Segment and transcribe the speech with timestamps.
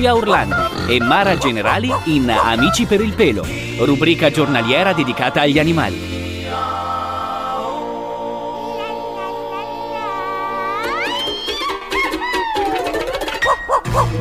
[0.00, 3.44] Lucia Orlandi e Mara Generali in Amici per il pelo,
[3.80, 6.00] rubrica giornaliera dedicata agli animali.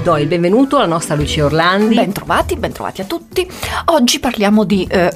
[0.04, 1.96] Do il benvenuto alla nostra Lucia Orlandi.
[1.96, 3.50] Bentrovati, bentrovati a tutti.
[3.86, 5.10] Oggi parliamo di eh,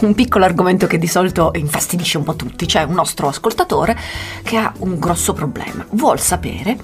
[0.00, 2.64] un piccolo argomento che di solito infastidisce un po' tutti.
[2.64, 3.94] C'è un nostro ascoltatore
[4.42, 5.84] che ha un grosso problema.
[5.90, 6.78] Vuol sapere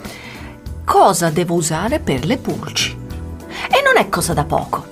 [0.85, 2.98] cosa devo usare per le pulci.
[3.89, 4.85] Non è cosa da poco.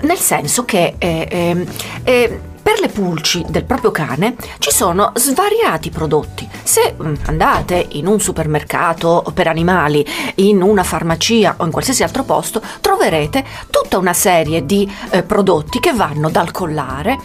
[0.00, 1.66] Nel senso che eh, eh,
[2.02, 6.46] eh per le pulci del proprio cane ci sono svariati prodotti.
[6.62, 12.24] Se mm, andate in un supermercato per animali, in una farmacia o in qualsiasi altro
[12.24, 17.16] posto, troverete tutta una serie di eh, prodotti che vanno dal collare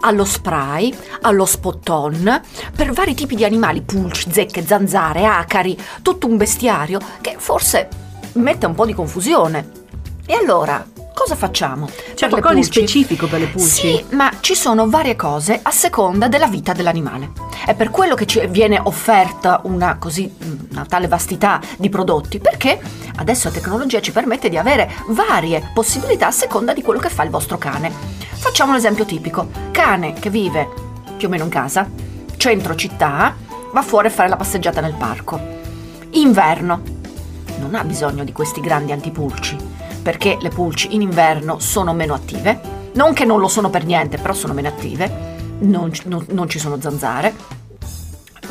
[0.00, 2.40] allo spray, allo spot-on,
[2.74, 7.88] per vari tipi di animali, pulci, zecche, zanzare, acari, tutto un bestiario che forse
[8.34, 9.86] mette un po' di confusione.
[10.30, 11.88] E allora, cosa facciamo?
[12.14, 13.66] C'è qualcosa di specifico per le pulci?
[13.66, 17.32] Sì, ma ci sono varie cose a seconda della vita dell'animale.
[17.64, 20.30] È per quello che ci viene offerta una, così,
[20.70, 22.78] una tale vastità di prodotti, perché
[23.16, 27.22] adesso la tecnologia ci permette di avere varie possibilità a seconda di quello che fa
[27.22, 27.90] il vostro cane.
[28.34, 29.48] Facciamo un esempio tipico.
[29.70, 30.68] Cane che vive
[31.16, 31.88] più o meno in casa,
[32.36, 33.34] centro città,
[33.72, 35.40] va fuori a fare la passeggiata nel parco.
[36.10, 36.82] Inverno.
[37.60, 39.67] Non ha bisogno di questi grandi antipulci
[40.08, 42.58] perché le pulci in inverno sono meno attive,
[42.94, 46.58] non che non lo sono per niente, però sono meno attive, non, non, non ci
[46.58, 47.34] sono zanzare,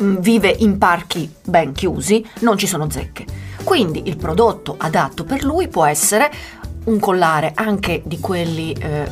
[0.00, 3.24] mm, vive in parchi ben chiusi, non ci sono zecche.
[3.64, 6.30] Quindi il prodotto adatto per lui può essere
[6.84, 9.08] un collare anche di quelli eh, eh,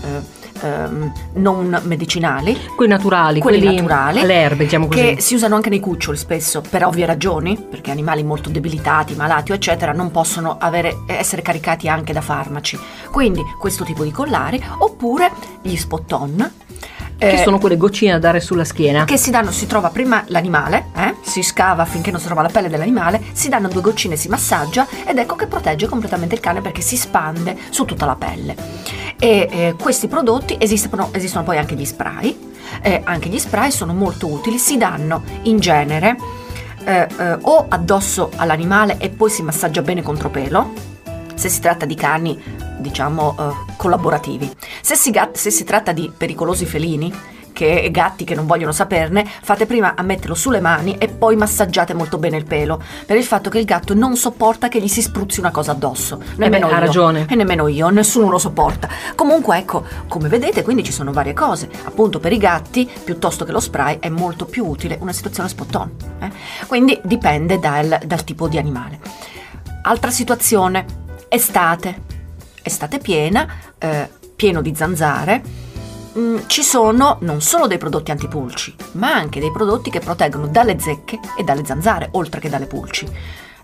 [0.61, 2.59] ehm, non medicinali.
[2.75, 4.23] Quelli naturali, quelli, quelli naturali.
[4.23, 5.01] Le erbe, diciamo così.
[5.01, 9.53] Che si usano anche nei cuccioli spesso, per ovvie ragioni, perché animali molto debilitati, malati,
[9.53, 12.79] eccetera, non possono avere, essere caricati anche da farmaci.
[13.11, 15.31] Quindi questo tipo di collari, oppure
[15.63, 16.66] gli spot-on, che
[17.19, 19.05] eh, sono quelle goccine da dare sulla schiena.
[19.05, 21.15] Che si danno, si trova prima l'animale, eh?
[21.23, 24.87] si scava finché non si trova la pelle dell'animale, si danno due goccine, si massaggia
[25.07, 28.55] ed ecco che protegge completamente il cane perché si spande su tutta la pelle.
[29.19, 32.39] E eh, questi prodotti esistono, esistono, poi anche gli spray,
[32.83, 36.17] eh, anche gli spray sono molto utili, si danno in genere
[36.85, 40.73] eh, eh, o addosso all'animale e poi si massaggia bene contro pelo,
[41.35, 42.41] se si tratta di cani
[42.87, 44.51] diciamo uh, collaborativi.
[44.81, 47.13] Se si, se si tratta di pericolosi felini,
[47.57, 51.95] che gatti che non vogliono saperne, fate prima a metterlo sulle mani e poi massaggiate
[51.95, 55.01] molto bene il pelo, per il fatto che il gatto non sopporta che gli si
[55.01, 56.21] spruzzi una cosa addosso.
[56.37, 56.77] Nemmeno eh io.
[56.77, 57.27] Ha ragione.
[57.27, 58.91] E nemmeno io, nessuno lo sopporta.
[59.15, 61.71] Comunque, ecco, come vedete, quindi ci sono varie cose.
[61.85, 65.75] Appunto, per i gatti, piuttosto che lo spray, è molto più utile una situazione spot
[65.77, 65.91] on.
[66.19, 66.31] Eh?
[66.67, 69.01] Quindi dipende dal, dal tipo di animale.
[69.85, 70.85] Altra situazione,
[71.29, 72.16] estate
[72.67, 73.47] estate piena,
[73.79, 75.43] eh, pieno di zanzare,
[76.19, 80.79] mm, ci sono non solo dei prodotti antipulci, ma anche dei prodotti che proteggono dalle
[80.79, 83.09] zecche e dalle zanzare, oltre che dalle pulci.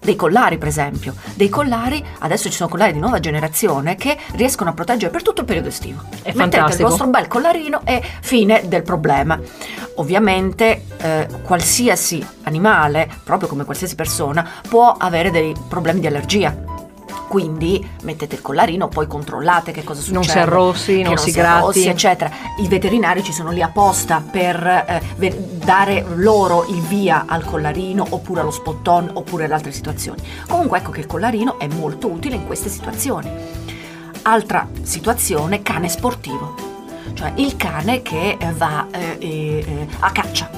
[0.05, 1.15] Dei collari, per esempio.
[1.35, 5.43] Dei collari, adesso ci sono collari di nuova generazione che riescono a proteggere per tutto
[5.43, 6.01] il periodo estivo.
[6.01, 6.83] È Mettete fantastico.
[6.83, 9.39] il vostro bel collarino e fine del problema.
[9.97, 16.71] Ovviamente eh, qualsiasi animale, proprio come qualsiasi persona, può avere dei problemi di allergia
[17.33, 20.19] quindi mettete il collarino, poi controllate che cosa succede.
[20.19, 21.63] Non si arrossi, non, non si, si gratti.
[21.63, 22.31] Arrossi, eccetera.
[22.59, 25.35] I veterinari ci sono lì apposta per eh,
[25.65, 30.21] dare loro il via al collarino oppure allo spot-on oppure ad altre situazioni.
[30.47, 33.31] Comunque ecco che il collarino è molto utile in queste situazioni.
[34.25, 36.55] Altra situazione, cane sportivo,
[37.15, 40.51] cioè il cane che va eh, eh, a caccia.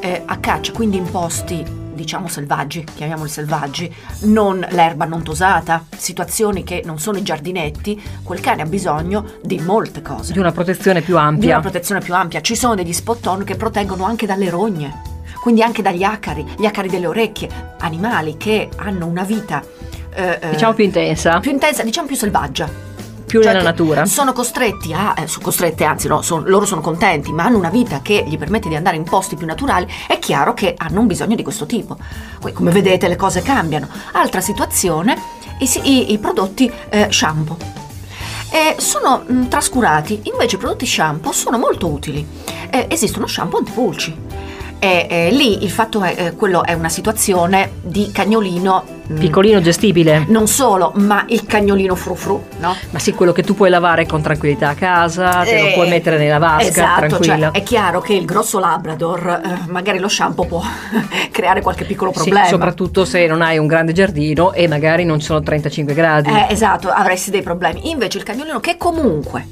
[0.00, 6.64] Eh, a caccia, quindi in posti diciamo selvaggi, chiamiamoli selvaggi, non l'erba non tosata, situazioni
[6.64, 10.32] che non sono i giardinetti, quel cane ha bisogno di molte cose.
[10.32, 11.40] Di una protezione più ampia.
[11.40, 12.40] Di una protezione più ampia.
[12.40, 15.02] Ci sono degli spot-on che proteggono anche dalle rogne,
[15.42, 17.48] quindi anche dagli acari, gli acari delle orecchie,
[17.80, 19.62] animali che hanno una vita...
[20.12, 21.38] Eh, diciamo più intensa.
[21.38, 22.89] Più intensa, diciamo più selvaggia
[23.30, 24.06] Più Cioè nella che natura.
[24.06, 27.68] Sono costretti a, eh, sono costrette, anzi no, son- loro sono contenti, ma hanno una
[27.70, 31.06] vita che gli permette di andare in posti più naturali, è chiaro che hanno un
[31.06, 31.96] bisogno di questo tipo.
[32.40, 33.88] Poi come vedete le cose cambiano.
[34.12, 35.16] Altra situazione,
[35.60, 37.56] i, i- i prodotti eh, shampoo.
[38.52, 42.26] Eh, sono mh, trascurati, invece i prodotti shampoo sono molto utili.
[42.68, 44.16] Eh, esistono shampoo antipulci.
[44.82, 48.82] E eh, lì il fatto è, eh, quello è una situazione di cagnolino.
[49.08, 50.24] mh, Piccolino, gestibile.
[50.28, 52.74] Non solo, ma il cagnolino frufru, no?
[52.88, 55.88] Ma sì, quello che tu puoi lavare con tranquillità a casa, te lo Eh, puoi
[55.90, 57.50] mettere nella vasca, esatto, tranquillo.
[57.52, 60.62] Cioè, è chiaro che il grosso Labrador, eh, magari lo shampoo può
[61.30, 62.46] creare qualche piccolo Sì, problema.
[62.46, 66.30] soprattutto se non hai un grande giardino e magari non ci sono 35 gradi.
[66.30, 67.90] Eh, esatto, avresti dei problemi.
[67.90, 69.46] Invece il cagnolino che comunque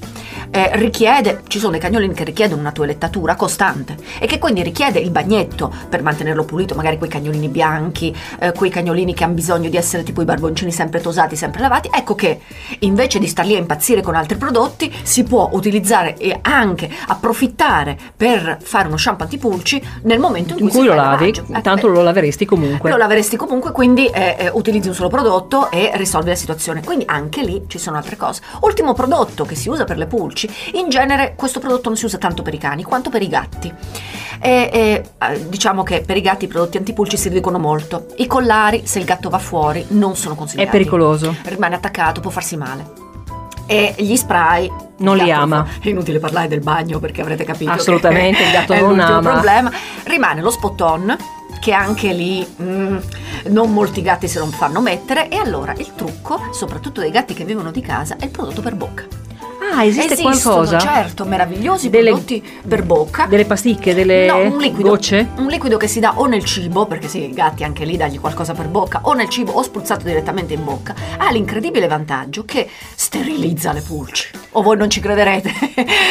[0.50, 4.98] eh, richiede, ci sono dei cagnolini che richiedono una toilettatura costante e che quindi richiede
[4.98, 9.68] il bagnetto per mantenerlo pulito, magari quei cagnolini bianchi, eh, quei cagnolini che hanno bisogno
[9.68, 12.40] di essere tipo i barboncini sempre tosati, sempre lavati, ecco che
[12.80, 17.96] invece di star lì a impazzire con altri prodotti si può utilizzare e anche approfittare
[18.16, 21.28] per fare uno shampoo antipulci nel momento in cui, in cui lo lavi.
[21.28, 22.90] Eh, tanto eh, lo laveresti comunque.
[22.90, 26.82] lo laveresti comunque, quindi eh, eh, utilizzi un solo prodotto e risolvi la situazione.
[26.82, 28.40] Quindi anche lì ci sono altre cose.
[28.60, 30.37] Ultimo prodotto che si usa per le pulci,
[30.74, 33.72] in genere questo prodotto non si usa tanto per i cani quanto per i gatti.
[34.40, 38.06] E, e, eh, diciamo che per i gatti i prodotti antipulci si riducono molto.
[38.18, 40.70] I collari, se il gatto va fuori, non sono È consigliati.
[40.70, 41.34] pericoloso.
[41.44, 43.06] Rimane attaccato, può farsi male.
[43.66, 45.64] E gli spray Non li ama.
[45.64, 47.70] fa- È inutile parlare del bagno perché avrete capito.
[47.72, 49.30] che Assolutamente, il gatto è non ama.
[49.32, 49.70] problema.
[50.04, 51.16] Rimane lo spot-on
[51.60, 52.96] che anche lì mm,
[53.48, 57.44] non molti gatti se lo fanno mettere e allora il trucco, soprattutto dei gatti che
[57.44, 59.04] vivono di casa, è il prodotto per bocca.
[59.70, 60.78] Ah, esiste Esistono, qualcosa?
[60.78, 63.26] certo, meravigliosi Delle- prodotti per bocca.
[63.26, 65.28] Delle pasticche, delle No, un liquido, gocce?
[65.36, 68.18] un liquido che si dà o nel cibo, perché sì, i gatti anche lì dagli
[68.18, 72.68] qualcosa per bocca, o nel cibo o spruzzato direttamente in bocca, ha l'incredibile vantaggio che
[72.94, 74.30] sterilizza le pulci.
[74.52, 75.52] O voi non ci crederete?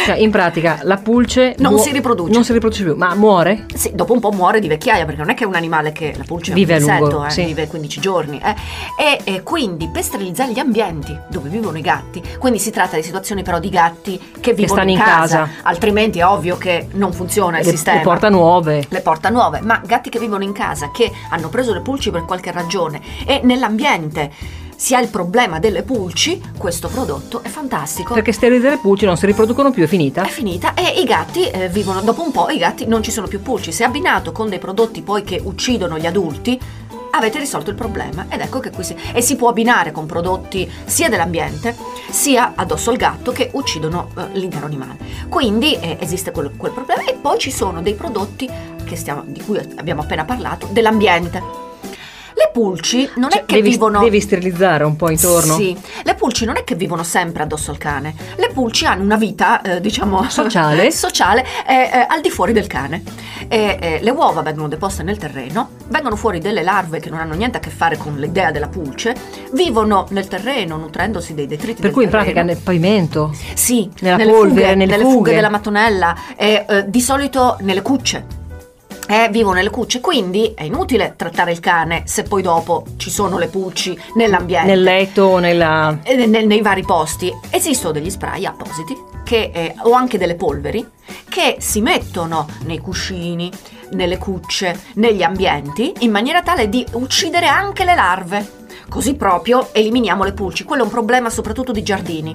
[0.06, 2.32] Cioè, in pratica, la pulce Non muo- si riproduce.
[2.32, 3.66] Non si riproduce più, ma muore?
[3.74, 6.14] Sì, dopo un po' muore di vecchiaia, perché non è che è un animale che
[6.16, 7.46] la pulce Vive è a un lungo, insetto, eh, sì.
[7.46, 8.40] vive 15 giorni.
[8.44, 8.56] eh.
[8.98, 13.04] E, e quindi per sterilizzare gli ambienti dove vivono i gatti, quindi si tratta di
[13.04, 15.50] situazioni però di gatti che vivono stanno in casa.
[15.64, 17.98] altrimenti è ovvio che non funziona il Le, sistema.
[17.98, 18.86] le porta nuove.
[18.88, 22.24] le porta nuove, ma gatti che vivono in casa, che hanno preso le pulci per
[22.26, 24.32] qualche ragione e nell'ambiente
[24.78, 28.14] si ha il problema delle pulci, questo prodotto è fantastico.
[28.14, 30.24] Perché sterilizzare le pulci non si riproducono più, è finita.
[30.24, 33.28] È finita e i gatti eh, vivono, dopo un po' i gatti non ci sono
[33.28, 33.72] più pulci.
[33.72, 36.60] Se abbinato con dei prodotti poi che uccidono gli adulti,
[37.10, 38.28] avete risolto il problema.
[38.30, 38.96] Ed ecco che qui si...
[39.14, 41.76] E si può abbinare con prodotti sia dell'ambiente,
[42.12, 44.98] sia addosso al gatto che uccidono eh, l'intero animale.
[45.28, 48.48] Quindi eh, esiste quel, quel problema e poi ci sono dei prodotti
[48.86, 51.66] che stiamo- di cui abbiamo appena parlato, dell'ambiente.
[52.58, 54.00] Le pulci non Cioè, è che devi, vivono...
[54.00, 55.54] devi sterilizzare un po' intorno.
[55.56, 59.16] Sì, le pulci non è che vivono sempre addosso al cane, le pulci hanno una
[59.16, 60.90] vita, eh, diciamo, Sociale.
[60.92, 63.04] sociale eh, eh, al di fuori del cane.
[63.48, 67.36] E, eh, le uova vengono deposte nel terreno, vengono fuori delle larve che non hanno
[67.36, 69.16] niente a che fare con l'idea della pulce,
[69.52, 72.54] vivono nel terreno nutrendosi dei detriti Per cui in pratica terreno.
[72.54, 73.36] nel pavimento.
[73.54, 75.14] Sì, Nella nelle polvere, fughe, nelle fughe.
[75.14, 78.37] fughe della mattonella, eh, di solito nelle cucce.
[79.10, 83.38] Eh, vivono nelle cucce, quindi è inutile trattare il cane se poi dopo ci sono
[83.38, 84.68] le pulci nell'ambiente.
[84.68, 86.00] Nel letto o nella...
[86.04, 90.86] Eh, nel- nei vari posti esistono degli spray appositi che, eh, o anche delle polveri
[91.30, 93.50] che si mettono nei cuscini,
[93.92, 98.57] nelle cucce, negli ambienti in maniera tale di uccidere anche le larve.
[98.90, 100.64] Così proprio eliminiamo le pulci.
[100.64, 102.34] Quello è un problema soprattutto di giardini.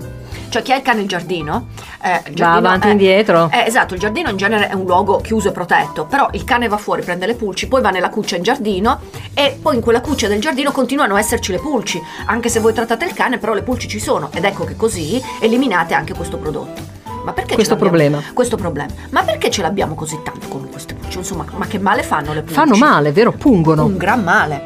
[0.49, 1.69] Cioè chi ha il cane in giardino,
[2.03, 3.49] eh, il Va giardino avanti e indietro.
[3.51, 6.69] eh, esatto, il giardino in genere è un luogo chiuso e protetto, però il cane
[6.69, 9.01] va fuori, prende le pulci, poi va nella cuccia in giardino
[9.33, 12.75] e poi in quella cuccia del giardino continuano a esserci le pulci, anche se voi
[12.75, 16.37] trattate il cane, però le pulci ci sono ed ecco che così eliminate anche questo
[16.37, 16.83] prodotto.
[17.25, 18.21] Ma perché Questo problema.
[18.35, 18.93] Questo problema.
[19.11, 21.17] Ma perché ce l'abbiamo così tanto con queste pulci?
[21.19, 22.55] Insomma, ma che male fanno le pulci?
[22.55, 23.33] Fanno male, vero?
[23.33, 23.85] Pungono.
[23.85, 24.65] Un gran male.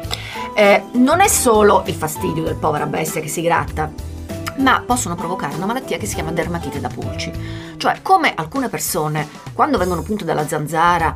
[0.59, 3.91] Eh, non è solo il fastidio del povera bestia che si gratta,
[4.57, 7.31] ma possono provocare una malattia che si chiama dermatite da pulci.
[7.77, 11.15] Cioè, come alcune persone, quando vengono punte dalla zanzara,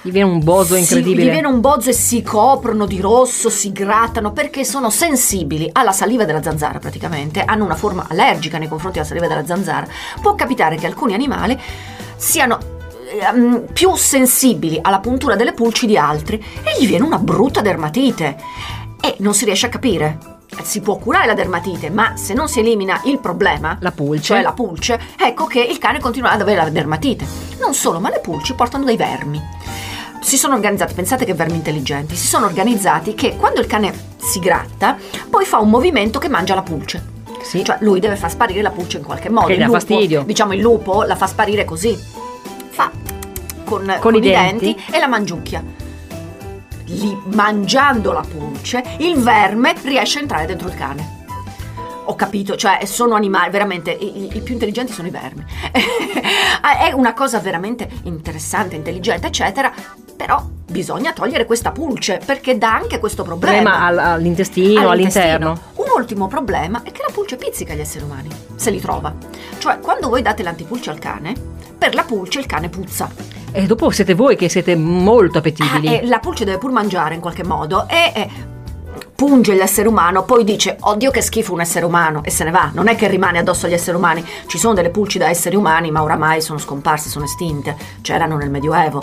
[0.00, 1.24] Gli viene un bozo si- incredibile.
[1.24, 5.90] gli viene un bozzo e si coprono di rosso, si grattano perché sono sensibili alla
[5.90, 9.88] saliva della zanzara praticamente, hanno una forma allergica nei confronti della saliva della zanzara.
[10.22, 11.60] Può capitare che alcuni animali
[12.14, 12.76] siano
[13.08, 18.36] ehm, più sensibili alla puntura delle pulci di altri e gli viene una brutta dermatite
[19.00, 20.18] e non si riesce a capire.
[20.62, 24.22] Si può curare la dermatite, ma se non si elimina il problema, La pulce.
[24.22, 27.26] cioè la pulce, ecco che il cane continua ad avere la dermatite.
[27.60, 29.40] Non solo, ma le pulci portano dei vermi.
[30.20, 34.40] Si sono organizzati, pensate che vermi intelligenti, si sono organizzati che quando il cane si
[34.40, 34.96] gratta,
[35.30, 37.16] poi fa un movimento che mangia la pulce.
[37.42, 37.62] Sì.
[37.64, 39.46] Cioè lui deve far sparire la pulce in qualche modo.
[39.46, 40.22] Che dà fastidio.
[40.24, 41.96] Diciamo il lupo la fa sparire così.
[42.78, 42.92] Fa
[43.64, 44.64] con, con i i denti.
[44.72, 45.60] denti e la mangiucchia.
[46.86, 51.16] Lì, mangiando la pulce, il verme riesce a entrare dentro il cane.
[52.04, 55.44] Ho capito, cioè sono animali, veramente, i, i- più intelligenti sono i vermi.
[56.88, 59.72] È una cosa veramente interessante, intelligente, eccetera,
[60.16, 63.56] però bisogna togliere questa pulce perché dà anche questo problema.
[63.70, 65.24] Problema al- all'intestino, all'intestino.
[65.50, 65.60] all'interno.
[65.74, 69.12] Un ultimo problema è che la pulce pizzica gli esseri umani, se li trova.
[69.58, 73.08] Cioè, quando voi date l'antipulce al cane, per la pulce il cane puzza.
[73.52, 76.00] E dopo siete voi che siete molto Ah, appetibili.
[76.00, 78.28] e la pulce deve pur mangiare in qualche modo e, e
[79.14, 82.70] punge l'essere umano, poi dice oddio che schifo un essere umano e se ne va.
[82.72, 84.24] Non è che rimane addosso agli esseri umani.
[84.46, 87.76] Ci sono delle pulci da esseri umani, ma oramai sono scomparse, sono estinte.
[88.02, 89.02] C'erano nel Medioevo.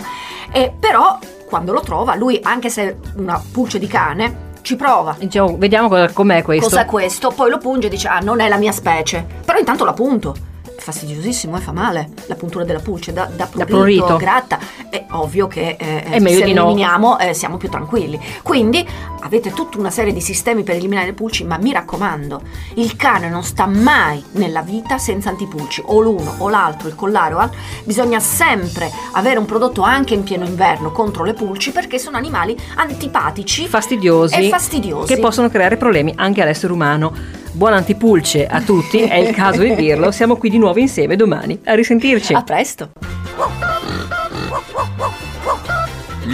[0.52, 5.14] E però quando lo trova, lui, anche se è una pulce di cane, ci prova.
[5.18, 6.68] Diciamo, vediamo com'è questo.
[6.68, 7.30] Cos'è questo?
[7.30, 9.24] Poi lo punge e dice: Ah, non è la mia specie.
[9.44, 10.34] Però intanto la punto.
[10.78, 14.16] Fastidiosissimo e fa male la puntura della pulce, da, da prurito, prurito.
[14.16, 14.58] gratta.
[14.88, 16.64] È ovvio che eh, È meglio se di no.
[16.64, 18.18] eliminiamo eh, siamo più tranquilli.
[18.42, 18.86] Quindi
[19.20, 22.42] avete tutta una serie di sistemi per eliminare le pulci, ma mi raccomando,
[22.74, 27.34] il cane non sta mai nella vita senza antipulci, o l'uno o l'altro, il collare
[27.34, 27.58] o altro.
[27.84, 32.56] Bisogna sempre avere un prodotto anche in pieno inverno contro le pulci perché sono animali
[32.76, 35.12] antipatici fastidiosi, e fastidiosi.
[35.12, 37.44] che possono creare problemi anche all'essere umano.
[37.56, 40.10] Buon antipulce a tutti, è il caso di dirlo.
[40.10, 41.58] Siamo qui di nuovo insieme domani.
[41.64, 42.34] A risentirci.
[42.34, 42.90] A presto!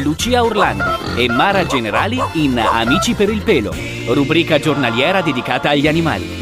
[0.02, 0.82] Lucia Orlandi
[1.16, 3.72] e Mara Generali in Amici per il pelo,
[4.08, 6.41] rubrica giornaliera dedicata agli animali.